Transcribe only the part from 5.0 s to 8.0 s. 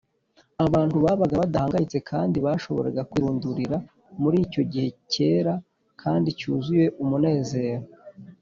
cyera kandi cyuzuye umunezero.